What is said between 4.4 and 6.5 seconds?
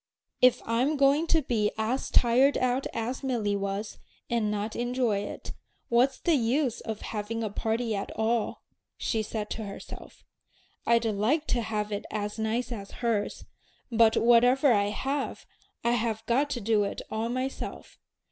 not enjoy it, what's the